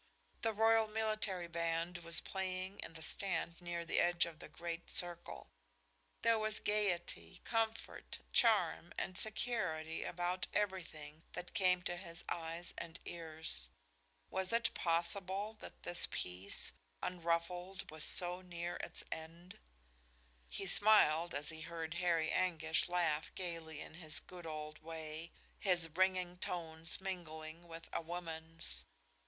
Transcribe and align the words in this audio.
The 0.41 0.51
royal 0.51 0.87
military 0.87 1.47
band 1.47 1.99
was 1.99 2.21
playing 2.21 2.79
in 2.79 2.93
the 2.93 3.03
stand 3.03 3.61
near 3.61 3.85
the 3.85 3.99
edge 3.99 4.25
of 4.25 4.39
the 4.39 4.49
great 4.49 4.89
circle. 4.89 5.47
There 6.23 6.39
was 6.39 6.59
gaiety, 6.59 7.39
comfort, 7.43 8.17
charm 8.33 8.93
and 8.97 9.15
security 9.15 10.03
about 10.03 10.47
everything 10.55 11.21
that 11.33 11.53
came 11.53 11.83
to 11.83 11.97
his 11.97 12.23
eyes 12.27 12.73
and 12.79 12.97
ears. 13.05 13.69
Was 14.31 14.51
it 14.51 14.73
possible 14.73 15.57
that 15.59 15.83
this 15.83 16.07
peace, 16.09 16.71
unruffled, 17.03 17.91
was 17.91 18.03
so 18.03 18.41
near 18.41 18.77
its 18.77 19.03
end? 19.11 19.59
He 20.49 20.65
smiled 20.65 21.35
as 21.35 21.49
he 21.49 21.61
heard 21.61 21.93
Harry 21.93 22.31
Anguish 22.31 22.89
laugh 22.89 23.31
gaily 23.35 23.81
in 23.81 23.93
his 23.93 24.19
good 24.19 24.47
old 24.47 24.79
way, 24.79 25.31
his 25.59 25.89
ringing 25.95 26.39
tones 26.39 26.99
mingling 26.99 27.67
with 27.67 27.87
a 27.93 28.01
woman's. 28.01 28.83